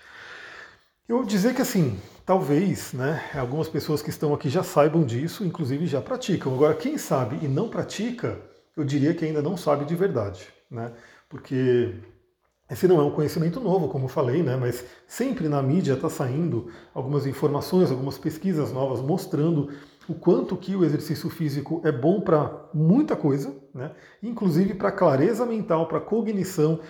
Eu 1.07 1.23
dizer 1.23 1.55
que 1.55 1.61
assim, 1.61 2.01
talvez, 2.25 2.93
né, 2.93 3.23
algumas 3.35 3.69
pessoas 3.69 4.03
que 4.03 4.11
estão 4.11 4.33
aqui 4.33 4.49
já 4.49 4.63
saibam 4.63 5.05
disso, 5.05 5.45
inclusive 5.45 5.87
já 5.87 6.01
praticam. 6.01 6.55
Agora, 6.55 6.75
quem 6.75 6.97
sabe 6.99 7.39
e 7.43 7.49
não 7.49 7.69
pratica, 7.69 8.41
eu 8.77 8.85
diria 8.85 9.15
que 9.15 9.25
ainda 9.25 9.43
não 9.43 9.57
sabe 9.57 9.85
de 9.85 9.95
verdade, 9.95 10.47
né? 10.71 10.93
Porque 11.29 11.95
esse 12.71 12.89
não 12.89 13.01
é 13.01 13.05
um 13.05 13.11
conhecimento 13.11 13.61
novo, 13.61 13.89
como 13.89 14.07
eu 14.07 14.09
falei, 14.09 14.43
né? 14.43 14.57
Mas 14.57 14.85
sempre 15.07 15.49
na 15.49 15.63
mídia 15.63 15.95
está 15.95 16.09
saindo 16.09 16.71
algumas 16.95 17.27
informações, 17.27 17.91
algumas 17.91 18.17
pesquisas 18.17 18.73
novas 18.73 19.01
mostrando 19.01 19.71
o 20.09 20.15
quanto 20.15 20.57
que 20.57 20.75
o 20.75 20.85
exercício 20.85 21.29
físico 21.29 21.81
é 21.85 21.93
bom 21.93 22.21
para 22.21 22.69
muita 22.73 23.15
coisa, 23.15 23.55
né? 23.75 23.93
Inclusive 24.23 24.75
para 24.75 24.91
clareza 24.91 25.45
mental, 25.45 25.87
para 25.87 26.01
cognição, 26.01 26.81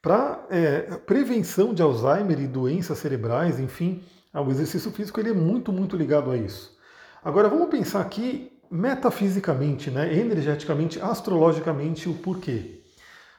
para 0.00 0.46
é, 0.50 0.80
prevenção 0.98 1.74
de 1.74 1.82
Alzheimer 1.82 2.40
e 2.40 2.46
doenças 2.46 2.98
cerebrais, 2.98 3.60
enfim, 3.60 4.02
o 4.40 4.50
exercício 4.50 4.90
físico 4.90 5.20
ele 5.20 5.30
é 5.30 5.34
muito, 5.34 5.72
muito 5.72 5.96
ligado 5.96 6.30
a 6.30 6.36
isso. 6.36 6.76
Agora 7.24 7.48
vamos 7.48 7.68
pensar 7.68 8.00
aqui 8.00 8.52
metafisicamente, 8.70 9.90
né, 9.90 10.12
energeticamente, 10.12 11.00
astrologicamente, 11.00 12.08
o 12.08 12.14
porquê. 12.14 12.80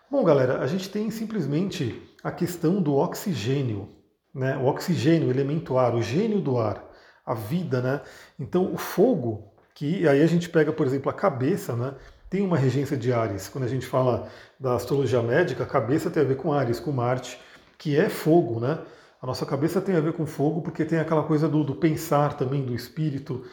Bom, 0.09 0.23
galera, 0.23 0.61
a 0.61 0.67
gente 0.67 0.89
tem 0.89 1.09
simplesmente 1.11 2.01
a 2.23 2.31
questão 2.31 2.81
do 2.81 2.95
oxigênio, 2.95 3.89
né, 4.33 4.57
o 4.57 4.65
oxigênio, 4.65 5.27
o 5.27 5.31
elemento 5.31 5.77
ar, 5.77 5.93
o 5.93 6.01
gênio 6.01 6.39
do 6.39 6.57
ar, 6.57 6.83
a 7.25 7.33
vida, 7.33 7.81
né? 7.81 8.01
Então, 8.39 8.73
o 8.73 8.77
fogo, 8.77 9.51
que 9.75 10.07
aí 10.07 10.21
a 10.21 10.27
gente 10.27 10.47
pega, 10.47 10.71
por 10.71 10.87
exemplo, 10.87 11.09
a 11.09 11.13
cabeça, 11.13 11.75
né? 11.75 11.93
tem 12.29 12.41
uma 12.41 12.57
regência 12.57 12.97
de 12.97 13.11
Ares. 13.13 13.47
Quando 13.47 13.63
a 13.63 13.69
gente 13.69 13.85
fala 13.85 14.27
da 14.59 14.75
astrologia 14.75 15.21
médica, 15.21 15.63
a 15.63 15.67
cabeça 15.67 16.09
tem 16.09 16.23
a 16.23 16.25
ver 16.25 16.35
com 16.35 16.53
Ares, 16.53 16.79
com 16.79 16.91
Marte, 16.91 17.39
que 17.77 17.97
é 17.97 18.09
fogo, 18.09 18.59
né? 18.59 18.79
A 19.21 19.25
nossa 19.25 19.45
cabeça 19.45 19.81
tem 19.81 19.95
a 19.95 19.99
ver 19.99 20.13
com 20.13 20.25
fogo 20.25 20.61
porque 20.61 20.85
tem 20.85 20.99
aquela 20.99 21.23
coisa 21.23 21.47
do, 21.49 21.63
do 21.63 21.75
pensar 21.75 22.37
também, 22.37 22.63
do 22.63 22.73
espírito. 22.73 23.43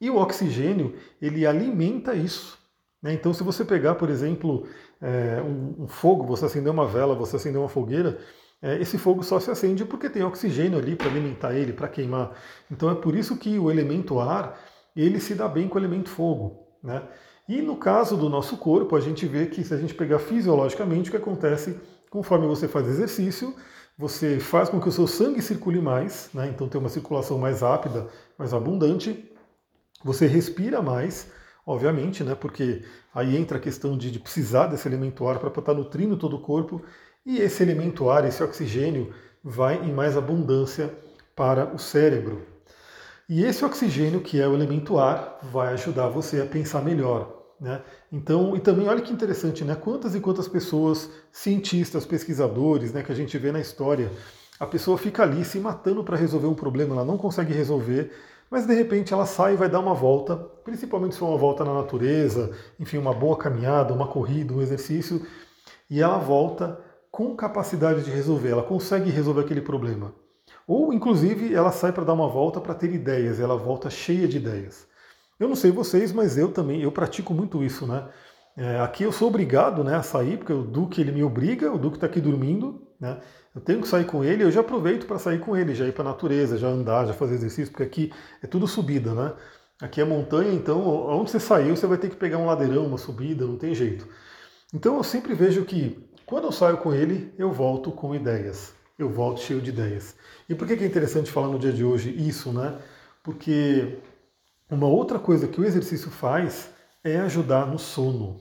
E 0.00 0.10
o 0.10 0.16
oxigênio, 0.16 0.94
ele 1.20 1.46
alimenta 1.46 2.14
isso. 2.14 2.58
Né? 3.02 3.14
Então, 3.14 3.32
se 3.32 3.42
você 3.42 3.64
pegar, 3.64 3.94
por 3.94 4.10
exemplo, 4.10 4.66
é, 5.00 5.40
um, 5.42 5.84
um, 5.84 5.88
fogo, 5.88 6.24
você 6.24 6.44
acender 6.44 6.70
uma 6.70 6.86
vela, 6.86 7.14
você 7.14 7.36
acender 7.36 7.60
uma 7.60 7.68
fogueira, 7.68 8.18
é, 8.60 8.80
esse 8.80 8.98
fogo 8.98 9.22
só 9.22 9.40
se 9.40 9.50
acende 9.50 9.84
porque 9.84 10.10
tem 10.10 10.22
oxigênio 10.22 10.78
ali 10.78 10.96
para 10.96 11.08
alimentar 11.08 11.54
ele, 11.54 11.72
para 11.72 11.88
queimar. 11.88 12.32
Então, 12.70 12.90
é 12.90 12.94
por 12.94 13.14
isso 13.14 13.36
que 13.36 13.58
o 13.58 13.70
elemento 13.70 14.20
ar, 14.20 14.58
ele 14.94 15.20
se 15.20 15.34
dá 15.34 15.48
bem 15.48 15.68
com 15.68 15.76
o 15.76 15.80
elemento 15.80 16.10
fogo. 16.10 16.66
Né? 16.82 17.02
E 17.48 17.60
no 17.60 17.76
caso 17.76 18.16
do 18.16 18.28
nosso 18.28 18.56
corpo, 18.56 18.96
a 18.96 19.00
gente 19.00 19.26
vê 19.26 19.46
que 19.46 19.62
se 19.62 19.72
a 19.74 19.76
gente 19.76 19.94
pegar 19.94 20.18
fisiologicamente, 20.18 21.08
o 21.08 21.12
que 21.12 21.18
acontece 21.18 21.78
conforme 22.10 22.46
você 22.46 22.68
faz 22.68 22.86
exercício, 22.88 23.54
você 23.96 24.40
faz 24.40 24.68
com 24.68 24.80
que 24.80 24.88
o 24.88 24.92
seu 24.92 25.06
sangue 25.06 25.40
circule 25.40 25.80
mais, 25.80 26.28
né? 26.34 26.48
então 26.48 26.68
tem 26.68 26.80
uma 26.80 26.88
circulação 26.88 27.38
mais 27.38 27.60
rápida, 27.60 28.08
mais 28.36 28.52
abundante, 28.52 29.30
você 30.02 30.26
respira 30.26 30.82
mais, 30.82 31.30
obviamente, 31.66 32.24
né? 32.24 32.34
porque 32.34 32.84
aí 33.14 33.36
entra 33.36 33.58
a 33.58 33.60
questão 33.60 33.96
de, 33.96 34.10
de 34.10 34.18
precisar 34.18 34.66
desse 34.66 34.88
elemento 34.88 35.26
ar 35.28 35.38
para 35.38 35.48
estar 35.48 35.74
nutrindo 35.74 36.16
todo 36.16 36.36
o 36.36 36.40
corpo, 36.40 36.82
e 37.24 37.38
esse 37.38 37.62
elemento 37.62 38.10
ar, 38.10 38.24
esse 38.24 38.42
oxigênio, 38.42 39.14
vai 39.42 39.76
em 39.76 39.92
mais 39.92 40.16
abundância 40.16 40.92
para 41.34 41.72
o 41.72 41.78
cérebro. 41.78 42.46
E 43.28 43.44
esse 43.44 43.64
oxigênio, 43.64 44.20
que 44.20 44.40
é 44.40 44.46
o 44.46 44.54
elemento 44.54 44.98
ar, 44.98 45.38
vai 45.42 45.72
ajudar 45.72 46.08
você 46.08 46.42
a 46.42 46.46
pensar 46.46 46.82
melhor. 46.82 47.43
Né? 47.60 47.82
Então, 48.10 48.56
e 48.56 48.60
também 48.60 48.88
olha 48.88 49.00
que 49.00 49.12
interessante, 49.12 49.64
né? 49.64 49.74
Quantas 49.74 50.14
e 50.14 50.20
quantas 50.20 50.48
pessoas, 50.48 51.08
cientistas, 51.32 52.04
pesquisadores, 52.04 52.92
né, 52.92 53.02
que 53.02 53.12
a 53.12 53.14
gente 53.14 53.38
vê 53.38 53.52
na 53.52 53.60
história, 53.60 54.10
a 54.58 54.66
pessoa 54.66 54.98
fica 54.98 55.22
ali 55.22 55.44
se 55.44 55.58
matando 55.58 56.04
para 56.04 56.16
resolver 56.16 56.46
um 56.46 56.54
problema, 56.54 56.94
ela 56.94 57.04
não 57.04 57.16
consegue 57.16 57.52
resolver, 57.52 58.12
mas 58.50 58.66
de 58.66 58.74
repente 58.74 59.12
ela 59.12 59.26
sai 59.26 59.54
e 59.54 59.56
vai 59.56 59.68
dar 59.68 59.80
uma 59.80 59.94
volta, 59.94 60.36
principalmente 60.64 61.14
se 61.14 61.18
for 61.18 61.28
uma 61.28 61.38
volta 61.38 61.64
na 61.64 61.74
natureza, 61.74 62.50
enfim, 62.78 62.98
uma 62.98 63.12
boa 63.12 63.36
caminhada, 63.36 63.92
uma 63.92 64.06
corrida, 64.06 64.54
um 64.54 64.62
exercício, 64.62 65.26
e 65.90 66.00
ela 66.00 66.18
volta 66.18 66.78
com 67.10 67.34
capacidade 67.36 68.04
de 68.04 68.10
resolver, 68.10 68.50
ela 68.50 68.62
consegue 68.62 69.10
resolver 69.10 69.42
aquele 69.42 69.60
problema. 69.60 70.12
Ou, 70.66 70.92
inclusive, 70.92 71.54
ela 71.54 71.70
sai 71.70 71.92
para 71.92 72.04
dar 72.04 72.12
uma 72.12 72.28
volta 72.28 72.60
para 72.60 72.74
ter 72.74 72.92
ideias, 72.92 73.40
ela 73.40 73.56
volta 73.56 73.90
cheia 73.90 74.26
de 74.26 74.38
ideias. 74.38 74.86
Eu 75.38 75.48
não 75.48 75.56
sei 75.56 75.70
vocês, 75.70 76.12
mas 76.12 76.38
eu 76.38 76.52
também, 76.52 76.82
eu 76.82 76.92
pratico 76.92 77.34
muito 77.34 77.62
isso, 77.62 77.86
né? 77.86 78.08
É, 78.56 78.78
aqui 78.80 79.02
eu 79.02 79.10
sou 79.10 79.28
obrigado 79.28 79.82
né, 79.82 79.96
a 79.96 80.02
sair, 80.02 80.38
porque 80.38 80.52
o 80.52 80.62
Duque 80.62 81.00
ele 81.00 81.10
me 81.10 81.24
obriga, 81.24 81.72
o 81.72 81.78
Duque 81.78 81.96
está 81.96 82.06
aqui 82.06 82.20
dormindo, 82.20 82.86
né? 83.00 83.20
Eu 83.54 83.60
tenho 83.60 83.80
que 83.80 83.88
sair 83.88 84.04
com 84.04 84.24
ele, 84.24 84.44
eu 84.44 84.50
já 84.50 84.60
aproveito 84.60 85.06
para 85.06 85.18
sair 85.18 85.40
com 85.40 85.56
ele, 85.56 85.74
já 85.74 85.86
ir 85.86 85.92
para 85.92 86.02
a 86.04 86.08
natureza, 86.08 86.56
já 86.58 86.68
andar, 86.68 87.06
já 87.06 87.12
fazer 87.12 87.34
exercício, 87.34 87.72
porque 87.72 87.82
aqui 87.82 88.12
é 88.42 88.46
tudo 88.46 88.66
subida, 88.66 89.12
né? 89.12 89.32
Aqui 89.80 90.00
é 90.00 90.04
montanha, 90.04 90.52
então 90.52 90.86
onde 91.08 91.30
você 91.30 91.40
saiu, 91.40 91.76
você 91.76 91.86
vai 91.86 91.98
ter 91.98 92.08
que 92.08 92.16
pegar 92.16 92.38
um 92.38 92.46
ladeirão, 92.46 92.86
uma 92.86 92.98
subida, 92.98 93.44
não 93.44 93.56
tem 93.56 93.74
jeito. 93.74 94.06
Então 94.72 94.96
eu 94.96 95.02
sempre 95.02 95.34
vejo 95.34 95.64
que 95.64 96.08
quando 96.26 96.44
eu 96.44 96.52
saio 96.52 96.78
com 96.78 96.92
ele, 96.92 97.32
eu 97.36 97.52
volto 97.52 97.92
com 97.92 98.14
ideias. 98.14 98.72
Eu 98.98 99.10
volto 99.10 99.40
cheio 99.40 99.60
de 99.60 99.70
ideias. 99.70 100.16
E 100.48 100.54
por 100.54 100.66
que 100.66 100.74
é 100.74 100.86
interessante 100.86 101.30
falar 101.30 101.48
no 101.48 101.58
dia 101.58 101.72
de 101.72 101.84
hoje 101.84 102.10
isso, 102.10 102.52
né? 102.52 102.78
Porque 103.22 103.98
uma 104.70 104.86
outra 104.86 105.18
coisa 105.18 105.46
que 105.46 105.60
o 105.60 105.64
exercício 105.64 106.10
faz 106.10 106.70
é 107.02 107.18
ajudar 107.18 107.66
no 107.66 107.78
sono, 107.78 108.40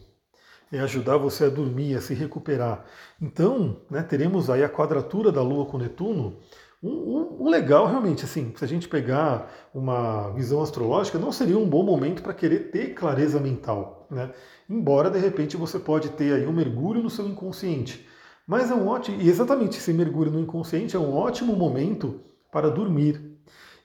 é 0.71 0.79
ajudar 0.79 1.17
você 1.17 1.45
a 1.45 1.49
dormir, 1.49 1.95
a 1.95 2.01
se 2.01 2.13
recuperar. 2.13 2.85
Então, 3.21 3.81
né, 3.89 4.01
teremos 4.01 4.49
aí 4.49 4.63
a 4.63 4.69
quadratura 4.69 5.31
da 5.31 5.41
Lua 5.41 5.65
com 5.65 5.77
Netuno. 5.77 6.37
Um, 6.81 6.89
um, 6.89 7.37
um, 7.41 7.49
legal, 7.49 7.87
realmente, 7.87 8.25
assim, 8.25 8.53
se 8.55 8.63
a 8.63 8.67
gente 8.67 8.89
pegar 8.89 9.69
uma 9.73 10.31
visão 10.31 10.61
astrológica, 10.61 11.17
não 11.17 11.31
seria 11.31 11.57
um 11.57 11.67
bom 11.67 11.83
momento 11.83 12.21
para 12.21 12.33
querer 12.33 12.71
ter 12.71 12.93
clareza 12.93 13.39
mental, 13.39 14.05
né? 14.11 14.31
Embora, 14.69 15.09
de 15.09 15.19
repente, 15.19 15.55
você 15.55 15.79
pode 15.79 16.09
ter 16.09 16.33
aí 16.33 16.45
um 16.45 16.51
mergulho 16.51 17.01
no 17.01 17.09
seu 17.09 17.25
inconsciente. 17.27 18.05
Mas 18.45 18.69
é 18.69 18.73
um 18.73 18.87
ótimo, 18.87 19.21
e 19.21 19.29
exatamente 19.29 19.77
esse 19.77 19.93
mergulho 19.93 20.31
no 20.31 20.39
inconsciente 20.39 20.95
é 20.95 20.99
um 20.99 21.13
ótimo 21.15 21.55
momento 21.55 22.19
para 22.51 22.69
dormir. 22.69 23.32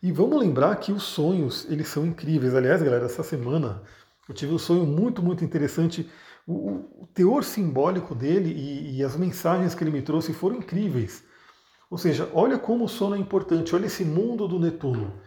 E 0.02 0.12
vamos 0.12 0.38
lembrar 0.38 0.76
que 0.76 0.92
os 0.92 1.02
sonhos, 1.02 1.66
eles 1.68 1.88
são 1.88 2.06
incríveis. 2.06 2.54
Aliás, 2.54 2.82
galera, 2.82 3.06
essa 3.06 3.22
semana 3.22 3.82
eu 4.28 4.34
tive 4.34 4.54
um 4.54 4.58
sonho 4.58 4.86
muito, 4.86 5.22
muito 5.22 5.44
interessante. 5.44 6.08
O, 6.46 7.02
o 7.02 7.08
teor 7.12 7.42
simbólico 7.42 8.14
dele 8.14 8.50
e, 8.50 8.98
e, 8.98 9.04
as 9.04 9.16
mensagens 9.16 9.74
que 9.74 9.82
ele 9.82 9.90
me 9.90 10.02
trouxe 10.02 10.32
foram 10.32 10.56
incríveis. 10.56 11.24
Ou 11.90 11.98
seja, 11.98 12.28
olha 12.32 12.58
como 12.58 12.84
o 12.84 12.88
sono 12.88 13.16
é 13.16 13.18
importante, 13.18 13.74
olha 13.74 13.86
esse 13.86 14.04
mundo 14.04 14.46
do 14.46 14.58
Netuno. 14.58 15.20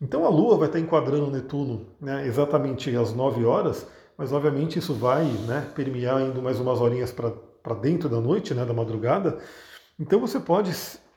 Então 0.00 0.24
a 0.24 0.28
Lua 0.28 0.56
vai 0.56 0.68
estar 0.68 0.80
enquadrando 0.80 1.26
o 1.26 1.30
Netuno 1.30 1.94
né, 2.00 2.26
exatamente 2.26 2.94
às 2.96 3.12
9 3.12 3.44
horas, 3.44 3.86
mas 4.18 4.32
obviamente 4.32 4.78
isso 4.78 4.92
vai 4.92 5.24
né, 5.24 5.70
permear 5.74 6.20
indo 6.20 6.42
mais 6.42 6.58
umas 6.58 6.80
horinhas 6.80 7.12
para 7.12 7.74
dentro 7.74 8.08
da 8.08 8.20
noite, 8.20 8.52
né, 8.54 8.64
da 8.64 8.74
madrugada. 8.74 9.38
Então 9.98 10.20
você 10.20 10.40
pode 10.40 10.70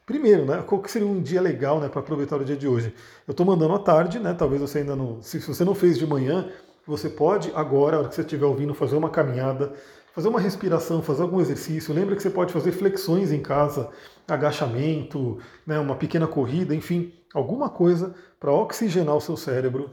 Primeiro, 0.09 0.43
né, 0.43 0.63
qual 0.65 0.81
que 0.81 0.89
seria 0.89 1.07
um 1.07 1.21
dia 1.21 1.39
legal 1.39 1.79
né, 1.79 1.87
para 1.87 1.99
aproveitar 1.99 2.35
o 2.35 2.43
dia 2.43 2.55
de 2.55 2.67
hoje? 2.67 2.91
Eu 3.27 3.31
estou 3.31 3.45
mandando 3.45 3.75
à 3.75 3.77
tarde, 3.77 4.17
né, 4.17 4.33
talvez 4.33 4.59
você 4.59 4.79
ainda 4.79 4.95
não. 4.95 5.21
Se 5.21 5.37
você 5.37 5.63
não 5.63 5.75
fez 5.75 5.99
de 5.99 6.07
manhã, 6.07 6.49
você 6.83 7.07
pode 7.07 7.51
agora, 7.53 7.95
a 7.95 7.99
hora 7.99 8.09
que 8.09 8.15
você 8.15 8.21
estiver 8.21 8.47
ouvindo, 8.47 8.73
fazer 8.73 8.95
uma 8.95 9.11
caminhada, 9.11 9.71
fazer 10.11 10.27
uma 10.27 10.39
respiração, 10.39 11.03
fazer 11.03 11.21
algum 11.21 11.39
exercício. 11.39 11.93
Lembra 11.93 12.15
que 12.15 12.23
você 12.23 12.31
pode 12.31 12.51
fazer 12.51 12.71
flexões 12.71 13.31
em 13.31 13.39
casa, 13.39 13.91
agachamento, 14.27 15.37
né, 15.63 15.77
uma 15.77 15.95
pequena 15.95 16.25
corrida, 16.25 16.73
enfim, 16.73 17.13
alguma 17.31 17.69
coisa 17.69 18.15
para 18.39 18.51
oxigenar 18.51 19.15
o 19.15 19.21
seu 19.21 19.37
cérebro. 19.37 19.91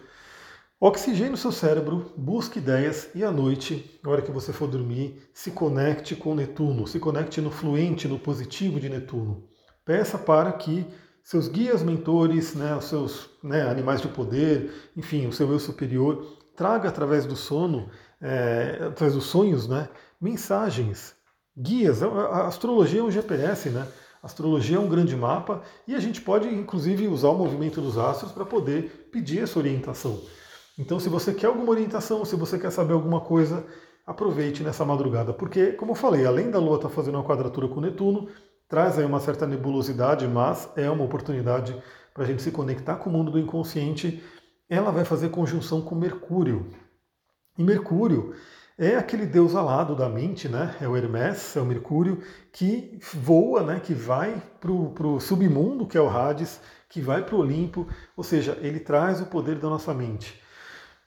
Oxigene 0.81 1.35
o 1.35 1.37
seu 1.37 1.53
cérebro, 1.53 2.11
busque 2.17 2.59
ideias 2.59 3.11
e 3.15 3.23
à 3.23 3.31
noite, 3.31 4.01
na 4.03 4.11
hora 4.11 4.23
que 4.23 4.33
você 4.33 4.51
for 4.51 4.67
dormir, 4.67 5.29
se 5.35 5.51
conecte 5.51 6.17
com 6.17 6.35
Netuno, 6.35 6.87
se 6.87 6.99
conecte 6.99 7.39
no 7.43 7.51
fluente, 7.51 8.09
no 8.09 8.19
positivo 8.19 8.81
de 8.81 8.89
Netuno. 8.89 9.45
Peça 9.87 10.19
para 10.19 10.53
que 10.53 10.85
seus 11.23 11.47
guias, 11.47 11.83
mentores, 11.83 12.55
né, 12.55 12.77
os 12.77 12.87
seus 12.87 13.31
né, 13.43 13.63
animais 13.63 14.03
de 14.03 14.09
poder, 14.09 14.91
enfim, 14.97 15.27
o 15.29 15.33
seu 15.33 15.51
eu 15.51 15.61
superior, 15.61 16.27
traga 16.57 16.89
através 16.89 17.25
do 17.25 17.37
sono, 17.37 17.89
é, 18.21 18.79
através 18.89 19.15
dos 19.15 19.27
sonhos, 19.27 19.69
né, 19.69 19.89
mensagens, 20.21 21.15
guias. 21.57 22.03
A 22.03 22.49
astrologia 22.49 23.01
é 23.01 23.03
um 23.03 23.11
GPS, 23.11 23.71
né? 23.71 23.87
A 24.23 24.27
astrologia 24.27 24.77
é 24.77 24.81
um 24.81 24.89
grande 24.89 25.15
mapa 25.15 25.63
e 25.87 25.95
a 25.95 26.01
gente 26.01 26.21
pode, 26.21 26.49
inclusive, 26.49 27.07
usar 27.07 27.29
o 27.29 27.39
movimento 27.39 27.81
dos 27.81 27.97
astros 27.97 28.33
para 28.33 28.45
poder 28.45 29.09
pedir 29.13 29.45
essa 29.45 29.59
orientação. 29.59 30.21
Então, 30.77 30.99
se 30.99 31.09
você 31.09 31.33
quer 31.33 31.47
alguma 31.47 31.71
orientação, 31.71 32.25
se 32.25 32.35
você 32.35 32.59
quer 32.59 32.73
saber 32.73 32.93
alguma 32.93 33.21
coisa, 33.21 33.65
aproveite 34.05 34.63
nessa 34.63 34.85
madrugada, 34.85 35.33
porque, 35.33 35.73
como 35.73 35.93
eu 35.93 35.97
falei, 35.97 36.27
além 36.27 36.51
da 36.51 36.59
Lua 36.59 36.77
estar 36.77 36.89
tá 36.89 36.95
fazendo 36.95 37.17
uma 37.17 37.25
quadratura 37.25 37.69
com 37.69 37.81
Netuno, 37.81 38.29
traz 38.69 38.99
aí 38.99 39.05
uma 39.05 39.21
certa 39.21 39.47
nebulosidade, 39.47 40.27
mas 40.27 40.69
é 40.77 40.91
uma 40.91 41.05
oportunidade 41.05 41.77
para 42.13 42.25
a 42.25 42.27
gente 42.27 42.43
se 42.43 42.51
conectar 42.51 42.97
com 42.97 43.11
o 43.11 43.13
mundo 43.13 43.31
do 43.31 43.39
inconsciente 43.39 44.23
ela 44.69 44.91
vai 44.91 45.05
fazer 45.05 45.29
conjunção 45.29 45.81
com 45.81 45.95
Mercúrio. 45.95 46.71
E 47.57 47.63
Mercúrio 47.63 48.35
é 48.77 48.97
aquele 48.97 49.25
deus 49.25 49.55
alado 49.55 49.95
da 49.95 50.09
mente, 50.09 50.49
né? 50.49 50.75
É 50.81 50.89
o 50.89 50.97
Hermes, 50.97 51.57
é 51.57 51.61
o 51.61 51.65
Mercúrio, 51.65 52.21
que 52.53 52.99
voa, 53.15 53.63
né? 53.63 53.81
que 53.81 53.95
vai 53.95 54.43
para 54.61 54.71
o 54.71 55.21
submundo, 55.21 55.87
que 55.87 55.97
é 55.97 56.01
o 56.01 56.09
Hades, 56.09 56.61
que 56.89 57.01
vai 57.01 57.25
para 57.25 57.37
o 57.37 57.39
Olimpo, 57.39 57.87
ou 58.17 58.23
seja, 58.23 58.59
ele 58.61 58.81
traz 58.81 59.21
o 59.21 59.27
poder 59.27 59.57
da 59.57 59.69
nossa 59.69 59.95
mente. 59.95 60.43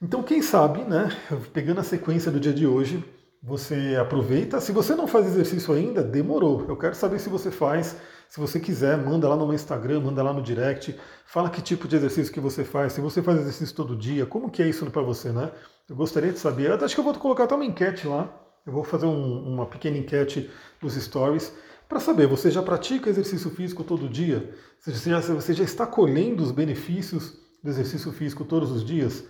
Então, 0.02 0.22
quem 0.22 0.40
sabe, 0.40 0.82
né? 0.82 1.10
Pegando 1.52 1.80
a 1.80 1.84
sequência 1.84 2.32
do 2.32 2.40
dia 2.40 2.54
de 2.54 2.66
hoje, 2.66 3.04
você 3.42 3.96
aproveita. 4.00 4.60
Se 4.60 4.72
você 4.72 4.94
não 4.94 5.06
faz 5.06 5.26
exercício 5.26 5.72
ainda, 5.74 6.02
demorou. 6.02 6.66
Eu 6.68 6.76
quero 6.76 6.94
saber 6.94 7.18
se 7.18 7.28
você 7.28 7.50
faz. 7.50 7.96
Se 8.28 8.38
você 8.38 8.60
quiser, 8.60 8.96
manda 8.96 9.28
lá 9.28 9.36
no 9.36 9.46
meu 9.46 9.54
Instagram, 9.54 10.00
manda 10.00 10.22
lá 10.22 10.32
no 10.32 10.40
direct, 10.40 10.96
fala 11.26 11.50
que 11.50 11.60
tipo 11.60 11.88
de 11.88 11.96
exercício 11.96 12.32
que 12.32 12.38
você 12.38 12.62
faz, 12.62 12.92
se 12.92 13.00
você 13.00 13.20
faz 13.20 13.40
exercício 13.40 13.74
todo 13.74 13.96
dia, 13.96 14.24
como 14.24 14.48
que 14.48 14.62
é 14.62 14.68
isso 14.68 14.88
para 14.88 15.02
você, 15.02 15.32
né? 15.32 15.50
Eu 15.88 15.96
gostaria 15.96 16.32
de 16.32 16.38
saber. 16.38 16.70
Eu 16.70 16.84
acho 16.84 16.94
que 16.94 17.00
eu 17.00 17.04
vou 17.04 17.14
colocar 17.14 17.44
até 17.44 17.56
uma 17.56 17.64
enquete 17.64 18.06
lá. 18.06 18.32
Eu 18.64 18.72
vou 18.72 18.84
fazer 18.84 19.06
um, 19.06 19.52
uma 19.52 19.66
pequena 19.66 19.98
enquete 19.98 20.48
nos 20.80 20.94
stories 20.94 21.52
para 21.90 21.98
saber, 21.98 22.28
você 22.28 22.52
já 22.52 22.62
pratica 22.62 23.10
exercício 23.10 23.50
físico 23.50 23.82
todo 23.82 24.08
dia? 24.08 24.54
Você 24.78 25.10
já, 25.10 25.20
você 25.20 25.52
já 25.52 25.64
está 25.64 25.84
colhendo 25.84 26.40
os 26.40 26.52
benefícios 26.52 27.36
do 27.60 27.68
exercício 27.68 28.12
físico 28.12 28.44
todos 28.44 28.70
os 28.70 28.84
dias? 28.84 29.24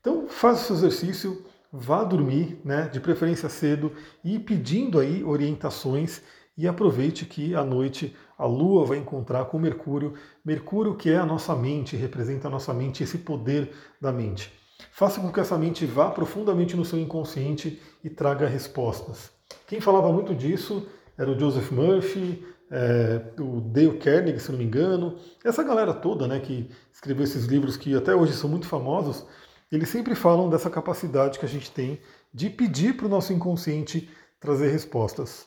Então, 0.00 0.26
faça 0.26 0.62
o 0.62 0.66
seu 0.78 0.88
exercício, 0.88 1.44
vá 1.72 2.02
dormir, 2.04 2.60
né, 2.64 2.88
de 2.88 3.00
preferência 3.00 3.48
cedo, 3.48 3.92
e 4.24 4.38
pedindo 4.38 4.98
aí 4.98 5.22
orientações 5.22 6.22
e 6.56 6.66
aproveite 6.66 7.24
que 7.24 7.54
à 7.54 7.62
noite 7.62 8.16
a 8.36 8.46
Lua 8.46 8.84
vai 8.84 8.98
encontrar 8.98 9.44
com 9.46 9.58
Mercúrio, 9.58 10.14
Mercúrio 10.44 10.96
que 10.96 11.10
é 11.10 11.16
a 11.16 11.26
nossa 11.26 11.54
mente, 11.54 11.96
representa 11.96 12.48
a 12.48 12.50
nossa 12.50 12.72
mente, 12.72 13.02
esse 13.02 13.18
poder 13.18 13.72
da 14.00 14.12
mente. 14.12 14.52
Faça 14.92 15.20
com 15.20 15.32
que 15.32 15.40
essa 15.40 15.58
mente 15.58 15.84
vá 15.86 16.10
profundamente 16.10 16.76
no 16.76 16.84
seu 16.84 16.98
inconsciente 16.98 17.80
e 18.02 18.08
traga 18.08 18.46
respostas. 18.46 19.30
Quem 19.66 19.80
falava 19.80 20.12
muito 20.12 20.34
disso 20.34 20.86
era 21.16 21.30
o 21.30 21.38
Joseph 21.38 21.70
Murphy, 21.70 22.44
é, 22.70 23.22
o 23.40 23.60
Dale 23.60 23.98
Carnegie, 23.98 24.40
se 24.40 24.50
não 24.50 24.58
me 24.58 24.64
engano, 24.64 25.16
essa 25.44 25.62
galera 25.62 25.94
toda 25.94 26.28
né, 26.28 26.38
que 26.38 26.68
escreveu 26.92 27.24
esses 27.24 27.44
livros 27.46 27.76
que 27.76 27.94
até 27.94 28.14
hoje 28.14 28.32
são 28.34 28.48
muito 28.48 28.66
famosos, 28.66 29.24
eles 29.70 29.88
sempre 29.88 30.14
falam 30.14 30.48
dessa 30.48 30.70
capacidade 30.70 31.38
que 31.38 31.44
a 31.44 31.48
gente 31.48 31.70
tem 31.70 32.00
de 32.32 32.48
pedir 32.48 32.96
para 32.96 33.06
o 33.06 33.08
nosso 33.08 33.32
inconsciente 33.32 34.08
trazer 34.40 34.70
respostas. 34.70 35.46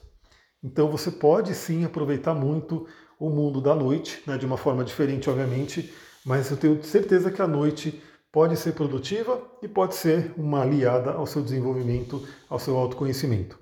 Então 0.63 0.89
você 0.89 1.09
pode 1.09 1.53
sim 1.55 1.83
aproveitar 1.83 2.33
muito 2.33 2.87
o 3.19 3.29
mundo 3.29 3.61
da 3.61 3.75
noite, 3.75 4.21
né, 4.27 4.37
de 4.37 4.45
uma 4.45 4.57
forma 4.57 4.83
diferente, 4.83 5.29
obviamente, 5.29 5.93
mas 6.25 6.51
eu 6.51 6.57
tenho 6.57 6.83
certeza 6.83 7.31
que 7.31 7.41
a 7.41 7.47
noite 7.47 8.01
pode 8.31 8.55
ser 8.57 8.73
produtiva 8.73 9.41
e 9.61 9.67
pode 9.67 9.95
ser 9.95 10.31
uma 10.37 10.61
aliada 10.61 11.11
ao 11.11 11.25
seu 11.25 11.41
desenvolvimento, 11.41 12.25
ao 12.49 12.59
seu 12.59 12.77
autoconhecimento. 12.77 13.59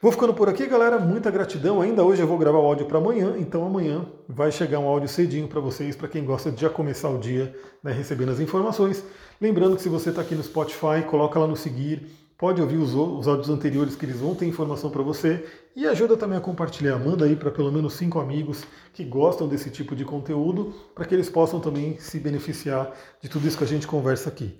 Vou 0.00 0.12
ficando 0.12 0.32
por 0.32 0.48
aqui, 0.48 0.64
galera. 0.64 0.96
Muita 0.96 1.28
gratidão. 1.28 1.80
Ainda 1.80 2.04
hoje 2.04 2.22
eu 2.22 2.26
vou 2.28 2.38
gravar 2.38 2.58
o 2.58 2.66
áudio 2.66 2.86
para 2.86 2.98
amanhã, 2.98 3.34
então 3.36 3.66
amanhã 3.66 4.06
vai 4.28 4.52
chegar 4.52 4.78
um 4.78 4.86
áudio 4.86 5.08
cedinho 5.08 5.48
para 5.48 5.60
vocês, 5.60 5.96
para 5.96 6.06
quem 6.06 6.24
gosta 6.24 6.52
de 6.52 6.60
já 6.60 6.70
começar 6.70 7.10
o 7.10 7.18
dia 7.18 7.52
né, 7.82 7.90
recebendo 7.90 8.30
as 8.30 8.38
informações. 8.38 9.02
Lembrando 9.40 9.74
que 9.74 9.82
se 9.82 9.88
você 9.88 10.10
está 10.10 10.22
aqui 10.22 10.36
no 10.36 10.42
Spotify, 10.44 11.02
coloca 11.04 11.40
lá 11.40 11.48
no 11.48 11.56
seguir, 11.56 12.06
pode 12.38 12.62
ouvir 12.62 12.76
os, 12.76 12.94
os 12.94 13.26
áudios 13.26 13.48
anteriores 13.50 13.96
que 13.96 14.06
eles 14.06 14.20
vão 14.20 14.36
ter 14.36 14.46
informação 14.46 14.88
para 14.88 15.02
você 15.02 15.44
e 15.74 15.84
ajuda 15.84 16.16
também 16.16 16.38
a 16.38 16.40
compartilhar. 16.40 16.96
Manda 16.96 17.24
aí 17.24 17.34
para 17.34 17.50
pelo 17.50 17.72
menos 17.72 17.94
cinco 17.94 18.20
amigos 18.20 18.62
que 18.94 19.02
gostam 19.02 19.48
desse 19.48 19.68
tipo 19.68 19.96
de 19.96 20.04
conteúdo 20.04 20.72
para 20.94 21.04
que 21.04 21.12
eles 21.12 21.28
possam 21.28 21.58
também 21.58 21.98
se 21.98 22.20
beneficiar 22.20 22.92
de 23.20 23.28
tudo 23.28 23.48
isso 23.48 23.58
que 23.58 23.64
a 23.64 23.66
gente 23.66 23.88
conversa 23.88 24.28
aqui. 24.28 24.56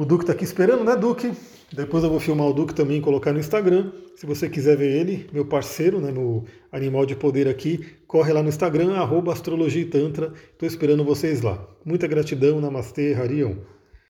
O 0.00 0.04
Duque 0.06 0.22
está 0.22 0.32
aqui 0.32 0.44
esperando, 0.44 0.82
né, 0.82 0.96
Duque? 0.96 1.30
Depois 1.70 2.02
eu 2.02 2.08
vou 2.08 2.18
filmar 2.18 2.46
o 2.46 2.54
Duque 2.54 2.74
também 2.74 2.96
e 2.96 3.00
colocar 3.02 3.34
no 3.34 3.38
Instagram. 3.38 3.92
Se 4.16 4.24
você 4.24 4.48
quiser 4.48 4.74
ver 4.74 4.98
ele, 4.98 5.28
meu 5.30 5.44
parceiro, 5.44 6.00
né, 6.00 6.10
no 6.10 6.46
Animal 6.72 7.04
de 7.04 7.14
Poder 7.14 7.46
aqui, 7.46 7.84
corre 8.06 8.32
lá 8.32 8.42
no 8.42 8.48
Instagram, 8.48 8.94
arroba 8.94 9.30
Astrologia 9.30 9.82
e 9.82 9.84
Tantra. 9.84 10.32
Estou 10.52 10.66
esperando 10.66 11.04
vocês 11.04 11.42
lá. 11.42 11.68
Muita 11.84 12.06
gratidão, 12.06 12.62
Namastê, 12.62 13.12
Harion. 13.12 13.56